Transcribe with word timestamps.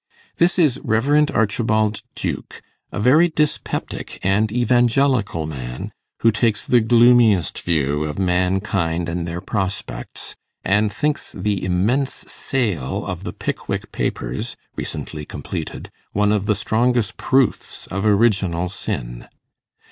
This 0.37 0.57
is 0.57 0.79
Rev. 0.83 1.27
Archibald 1.31 2.01
Duke, 2.15 2.63
a 2.91 2.99
very 2.99 3.29
dyspeptic 3.29 4.17
and 4.23 4.51
evangelical 4.51 5.45
man, 5.45 5.91
who 6.21 6.31
takes 6.31 6.65
the 6.65 6.79
gloomiest 6.79 7.59
view 7.61 8.05
of 8.05 8.17
mankind 8.17 9.07
and 9.07 9.27
their 9.27 9.41
prospects, 9.41 10.35
and 10.65 10.91
thinks 10.91 11.33
the 11.33 11.63
immense 11.63 12.13
sale 12.27 13.05
of 13.05 13.23
the 13.23 13.31
'Pickwick 13.33 13.91
Papers,' 13.91 14.55
recently 14.75 15.23
completed, 15.23 15.91
one 16.13 16.31
of 16.31 16.47
the 16.47 16.55
strongest 16.55 17.15
proofs 17.17 17.85
of 17.91 18.03
original 18.03 18.69
sin. 18.69 19.27